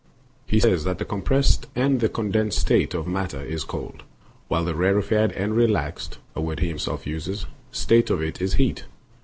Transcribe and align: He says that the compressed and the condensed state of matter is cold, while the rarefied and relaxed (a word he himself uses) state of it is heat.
He 0.47 0.59
says 0.59 0.83
that 0.85 0.97
the 0.97 1.05
compressed 1.05 1.67
and 1.75 1.99
the 1.99 2.09
condensed 2.09 2.57
state 2.57 2.95
of 2.95 3.05
matter 3.05 3.39
is 3.43 3.63
cold, 3.63 4.01
while 4.47 4.65
the 4.65 4.73
rarefied 4.73 5.31
and 5.33 5.55
relaxed 5.55 6.17
(a 6.35 6.41
word 6.41 6.59
he 6.59 6.69
himself 6.69 7.05
uses) 7.05 7.45
state 7.71 8.09
of 8.09 8.19
it 8.19 8.41
is 8.41 8.55
heat. 8.55 8.85